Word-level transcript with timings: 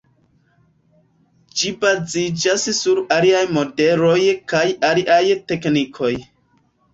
Ĝi 1.59 1.73
baziĝas 1.83 2.63
sur 2.77 3.01
aliaj 3.17 3.43
modeloj 3.59 4.17
kaj 4.55 4.63
aliaj 4.89 5.21
teknikoj. 5.53 6.13